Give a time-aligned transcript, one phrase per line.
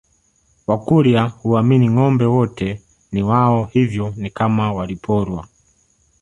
[0.67, 5.47] Wakurya huamini ngombe wote ni wao hivyo ni kama waliporwa